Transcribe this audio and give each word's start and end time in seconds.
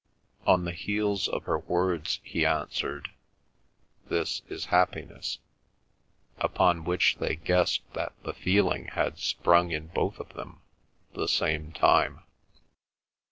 On 0.47 0.65
the 0.65 0.71
heels 0.71 1.27
of 1.27 1.43
her 1.43 1.59
words 1.59 2.19
he 2.23 2.43
answered, 2.43 3.09
"This 4.09 4.41
is 4.49 4.65
happiness," 4.73 5.37
upon 6.39 6.85
which 6.85 7.17
they 7.19 7.35
guessed 7.35 7.81
that 7.93 8.13
the 8.23 8.33
feeling 8.33 8.85
had 8.85 9.19
sprung 9.19 9.69
in 9.69 9.89
both 9.89 10.19
of 10.19 10.29
them 10.29 10.63
the 11.13 11.27
same 11.27 11.71
time. 11.71 12.23